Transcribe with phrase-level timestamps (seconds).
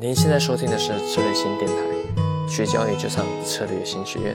[0.00, 1.74] 您现在收听的是策略新电台，
[2.48, 4.34] 学交易就上策略新学院。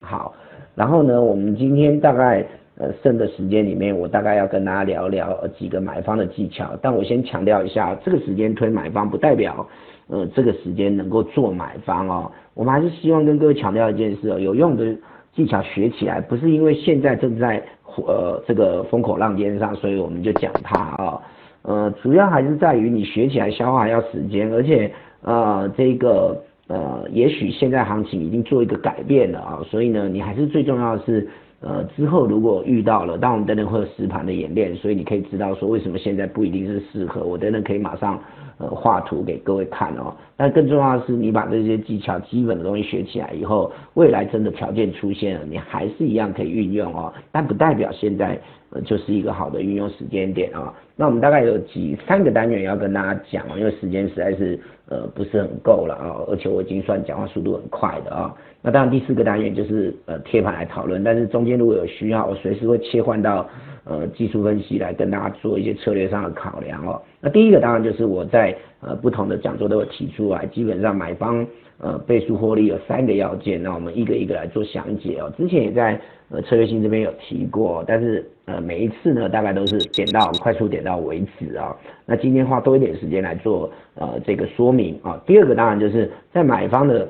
[0.00, 0.34] 好，
[0.74, 2.42] 然后呢，我们今天大概
[2.78, 6.70] 呃剩的时间里面，我大概要跟大家聊聊几个买方的技巧。
[6.80, 9.68] 但我先强调一下，这个时间推买方不代表
[10.06, 12.32] 呃这个时间能够做买方哦。
[12.54, 14.96] 我们还是希望跟各位强调一件事哦，有用的
[15.34, 17.62] 技巧学起来，不是因为现在正在
[17.96, 21.20] 呃这个风口浪尖上，所以我们就讲它啊。
[21.66, 24.88] 呃，主要还是在于你学起来消化要时间，而且
[25.22, 31.28] 呃，这个呃，也许现在行情已经做一个改变了啊，所以呢，你还是最重要的是，
[31.60, 38.20] 呃，之后如果遇到了，当我们等等会有实盘的演练，所以你可以知道说为什么现在不一定是适合，我等等可以马上
[38.58, 40.14] 呃画图给各位看哦。
[40.36, 48.38] 但更重要的是，你把这些技巧基本的东西学起来以后，未来真的条件出现了，你还是一样可以运用哦，但不代表现在。
[48.84, 50.74] 就是一个好的运用时间点啊。
[50.96, 58.34] 那我们大概有几三个单元要跟大家讲哦，因为时间实在是呃不是很够了啊，而且我已经算讲话速度很快的啊。
[58.60, 63.48] 那当然第四个单元就是呃贴盘来讨论，但是中间如果有需要，我随时会切换到
[63.86, 67.00] 呃技术分析来跟大家做一些策略上的考量哦。
[67.20, 71.46] 那第一个当然就是我在呃不同的讲座都有提出来，基本上买方
[71.78, 75.32] 呃倍数获利有三个要件，那我们一个一个来做详解哦。
[75.38, 78.28] 之前也在呃策略性这边有提过，但是。
[78.48, 81.76] 呃，每一次呢，大概都是点到快速点到为止啊。
[82.04, 85.20] 那今天花多一点时间来做呃这个说明啊。
[85.26, 87.08] 第二个当然就是在买方的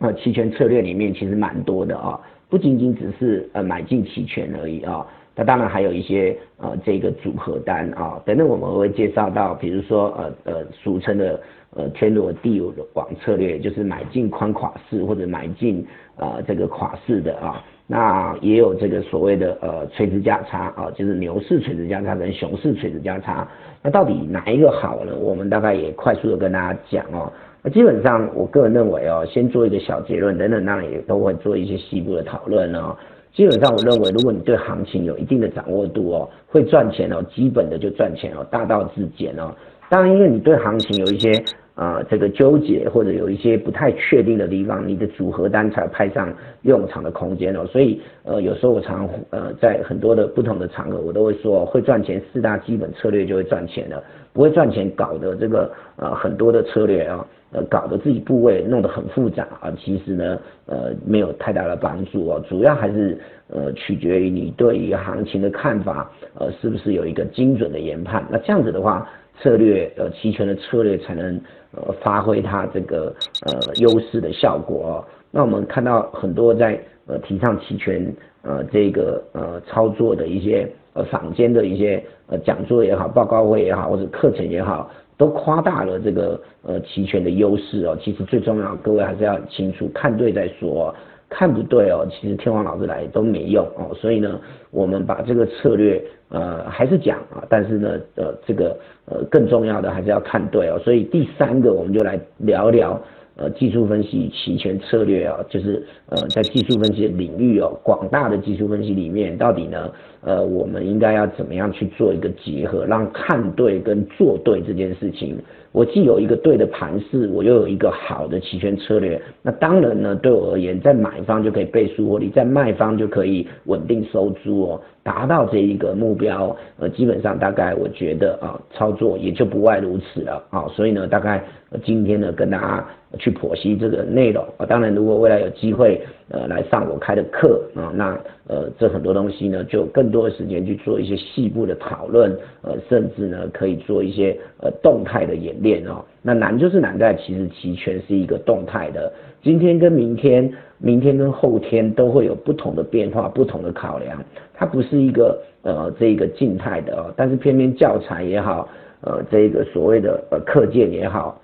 [0.00, 2.18] 呃期权策略里面，其实蛮多的啊，
[2.50, 5.06] 不仅仅只是呃买进期权而已啊。
[5.34, 11.40] 那当然还有一些呃这个组合单啊，等等我们会介绍到，比如说呃呃俗称的
[11.74, 12.60] 呃天罗地
[12.94, 17.64] 网策略，就是买进宽垮式或者买进呃这个垮式的啊。
[17.86, 23.46] 那也有这个所谓的呃垂直价差啊，就是牛市垂直价差跟熊市垂直价差，
[23.82, 25.14] 那到底哪一个好呢？
[25.16, 27.30] 我们大概也快速的跟大家讲哦。
[27.62, 32.96] 那基本上我个人认为哦，先做一个小结论，等等当然也都会做一些细部的讨论哦。
[33.34, 39.54] 基本上我认为，如果你对行情有一定的掌握度哦，会赚钱哦，基本的就赚钱哦，大道至简哦。
[39.88, 41.32] 当然，因为你对行情有一些。
[41.74, 46.30] 啊，这个纠结或者有一些不太确定的地方，你的组合单才派上
[46.64, 47.64] 用场的空间哦。
[47.64, 54.04] 所以，呃，有时候我常呃在很多的不同的场合，我都会说，会赚钱四大基本策略就会赚钱了，
[54.34, 62.42] 不会赚钱搞的这个呃很多的策略啊，呃搞得自己部位弄得很复杂啊，其实呢，呃没有太大的帮助哦。
[62.48, 63.18] 主要还是
[63.48, 68.24] 呃取决于你对于行情的看法，呃是不是有一个精准的研判？
[68.30, 69.08] 那这样子的话。
[69.40, 71.40] 策略呃，期权的策略才能
[71.72, 73.12] 呃发挥它这个
[73.46, 75.04] 呃优势的效果哦。
[75.32, 87.96] 那我们看到很多在呃提倡期权呃这个呃操作的一些呃坊间的一些呃讲座也好，报告会也好，或者课程也好，都夸大了这个呃期权的优势哦。
[88.00, 90.94] 其实最重要，各位还是要清楚看对再说。
[91.34, 94.38] 看不对哦，其实天王老师来都没用哦，所以呢，
[94.70, 103.00] 我们把这个策略呃还是讲啊，但是呢呃这个呃更重要的还是要看对哦，所以第三个我们就来聊聊
[103.36, 115.36] 呃技术分析期权策略啊，就是呃在技术分析领域哦，广大的技术分析里面到底呢呃我们应该要怎么样去做一个结合，让看对跟做对这件事情。
[115.72, 131.42] 我既有一个对的盘势，我又有一个好的期权策略，那当然呢，对我而言，在买方就可以倍数获利，在卖方就可以稳定收租哦，达到这一个目标，呃，基本上大概我觉得啊，操作也就不外如此了啊，所以呢，大概
[131.82, 132.86] 今天呢，跟大家
[133.18, 142.30] 去剖析这个内容啊，当然如果未来有机会呃来上我开的课啊，那呃这很多东西呢，就更多的时间去做一些细部的讨论，
[142.60, 145.61] 呃，甚至呢可以做一些呃动态的演。
[145.62, 149.12] 练哦，那难就是难在其实期权是一个动态的，
[149.42, 158.68] 今天跟明天，明天跟后天都会有不同的变化，不同的考量，它不是一个呃这个静态的哦，但是偏偏教材也好，
[159.02, 161.40] 呃这个所谓的呃课件也好，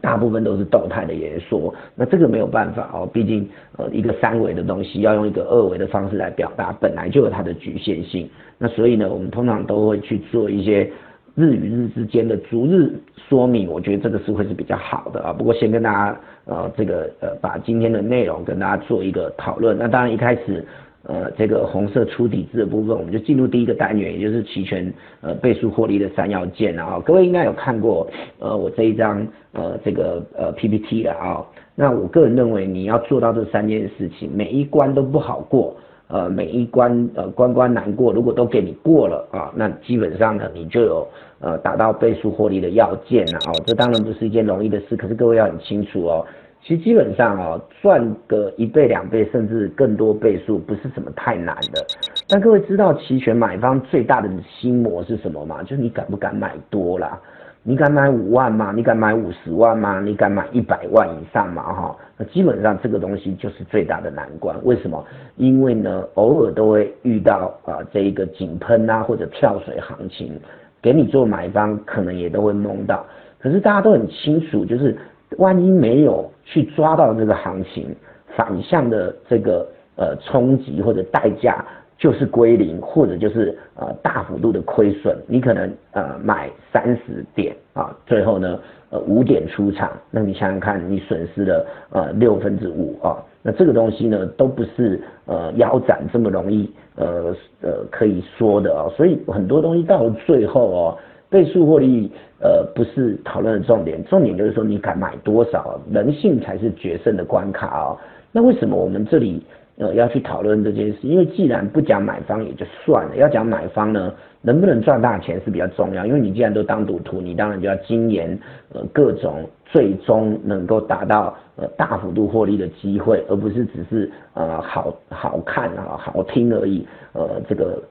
[0.00, 3.48] 大部分都是动态的言说，那这个没有办法哦，毕竟
[3.78, 8.28] 呃一个三维的东西要用一个二维的方式来表达，本来就有它的局限性，
[8.58, 10.90] 那所以呢，我们通常都会去做一些。
[11.34, 12.92] 日与日之间的逐日
[13.28, 15.32] 说明，我觉得这个是会是比较好的啊。
[15.32, 19.76] 不过先跟大家呃这个呃把今天的内容跟大家做一个讨论。
[19.78, 20.62] 那当然一开始
[21.04, 24.92] 呃这个红色出底子的部分，我们就进入第一个单元，也就是期权
[25.22, 27.00] 呃倍数获利的三要件啊。
[27.04, 28.06] 各位应该有看过
[28.38, 31.42] 呃我这一张呃这个呃 PPT 的啊。
[31.74, 35.74] 那我个人认为你要做到这三件事情，每一关都不好过。
[36.12, 41.08] 呃每一关呃关关难过，如果都给你过了啊，那基本上呢你就有
[41.40, 43.52] 呃达到倍数获利的要件了哦。
[43.66, 46.24] 这当然不是一件容易的事，可是各位要很清楚哦。
[46.64, 51.84] 其实基本上哦，赚个一倍、两倍，甚至更多倍数，不是什么太难的。
[52.28, 55.60] 但各位知道期权买方最大的心魔是什么吗？
[55.64, 57.18] 就是你敢不敢买多啦？
[57.62, 58.72] 你敢买五万吗？
[58.74, 60.00] 你敢买五十万吗？
[60.00, 61.62] 你敢买一百万以上吗？
[61.62, 64.56] 哈，那基本上这个东西就是最大的难关。
[64.64, 65.04] 为什么？
[65.36, 70.38] 因为呢，偶尔都会遇到啊，这一个井喷啊，或者跳水行情，
[70.80, 73.04] 给你做买方可能也都会蒙到。
[73.38, 74.96] 可是大家都很清楚，就是。
[75.38, 77.96] 万一没有去抓到这个行情
[78.36, 79.66] 反向的这个
[79.96, 81.64] 呃冲击或者代价，
[81.98, 85.16] 就是归零或者就是呃大幅度的亏损。
[85.26, 88.58] 你可能呃买三十点啊，最后呢
[88.90, 93.16] 呃五点出场，那你想想看，你损失了呃六分之五啊。
[93.42, 98.92] 那这个东西呢都不是呃腰斩这么容易呃呃可以说的哦。
[98.96, 100.98] 所以很多东西到了最后哦。
[101.32, 102.12] 倍数获利，
[102.42, 107.96] 呃，不是讨论的重点，重点就是说你敢买多少，人性才是决胜的关卡哦。
[108.32, 109.42] 那为什么我们这里
[109.82, 110.98] 呃要去讨论这件事？
[111.02, 116.06] 因为既然不讲买方也就算了，要讲买方呢，能不能赚大钱是比较重要。
[116.06, 118.38] 因为你既然都当赌徒，你当然就要精研
[118.72, 126.86] 呃各种最终能够达到呃大幅度获利的机会，而不是只是呃好好看啊好听而已。
[127.12, 127.82] 呃，这个。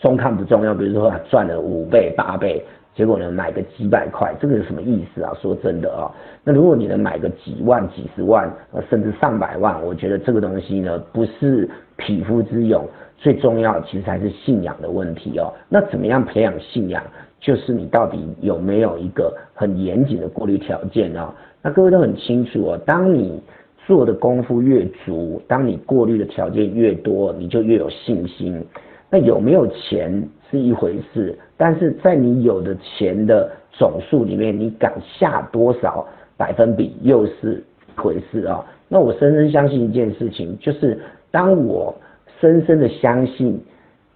[0.00, 2.62] 中看不重要，比如说赚了五倍八倍，
[2.98, 5.32] 结果呢买个几百块，这个是什么意思啊？
[5.40, 6.10] 说真的啊，
[6.42, 8.52] 那如果你能买个几万、几十万，
[8.90, 12.84] 甚至上百万，我觉得这个东西呢不是匹夫之勇，
[13.16, 15.54] 最重要其实还是信仰的问题哦。
[15.68, 17.00] 那怎么样培养信仰？
[17.38, 21.32] 就是你到底有没有一个很严谨的过滤条件啊？
[21.62, 23.40] 那各位都很清楚哦，当你
[23.86, 28.60] 做的功夫越足，当你过滤的条件越多，你就越有信心。
[29.08, 36.06] 那有没有钱是一回事，但是在你有的钱的总数里面，你敢下多少
[36.38, 38.64] 百分比又是一回事啊？
[38.88, 40.98] 那我深深相信一件事情，就是
[41.30, 41.94] 当我
[42.40, 43.60] 深深的相信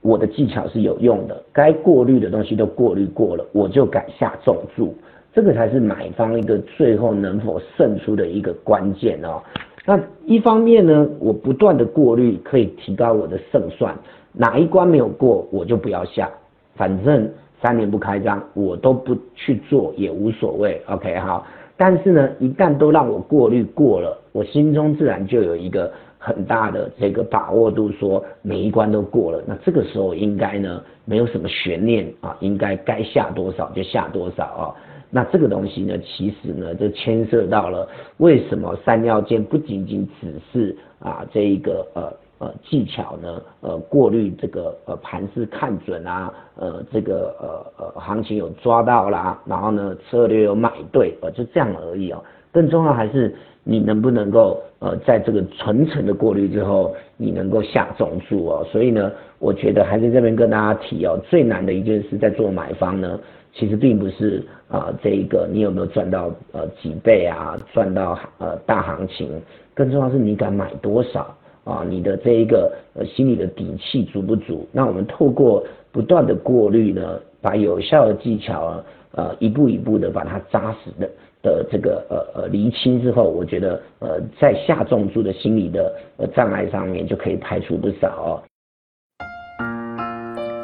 [0.01, 4.95] 我的技巧是有用的，该过滤的东西都过滤过了，我就敢下重注，
[5.35, 9.43] 这个才是买方一个最后能否胜出的一个关键哦。
[9.85, 13.93] 那一方面呢，我不断的过滤可以提高我的胜算。
[14.33, 16.31] 哪一关没有过，我就不要下，
[16.75, 17.31] 反正
[17.61, 20.81] 三年不开张，我都不去做也无所谓。
[20.87, 21.47] OK 好，
[21.77, 34.75] 但是呢，一旦都让我过滤过了，我心中自然就有一个很大的这个把握度，说每一关都过了，那这个时候应该呢没有什么悬念啊，应该该下多少就下多少啊。
[35.11, 37.87] 那这个东西呢，其实呢就牵涉到了
[38.17, 42.13] 为什么三要件不仅仅只是啊这一个呃。
[42.43, 52.21] 呃，技巧呢，呃，过滤这个呃盘势看准啊，呃，这个呃呃行情有抓到啦，然后呢策略有买对，呃，就这样而已哦。
[52.51, 58.67] 更重要还是你能不能够呃在这个层层的过滤之后，你能够下重注哦。
[58.73, 63.21] 所以呢，我觉得还是这边跟大家提哦，最难的一件事在做买方呢，
[63.55, 69.41] 其实并不是啊这一个你有没有赚到呃几倍啊，赚到呃大行情，
[69.75, 71.33] 更重要是你敢买多少。
[71.65, 74.67] 啊，你的这一个呃心理的底气足不足？
[74.73, 81.09] 那我们透过不断的过滤呢，把有效的技巧啊，呃一步一步的把它扎实的
[81.43, 88.43] 的这个呃呃厘清之后，我觉得呃在下重注的心理的呃障碍上面就可以排除不少哦。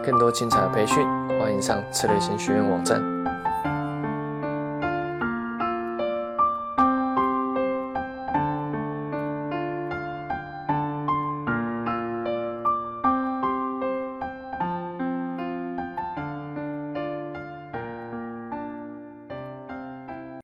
[0.04, 1.04] 更多精彩培训，
[1.38, 3.17] 欢迎上策略型学院网站。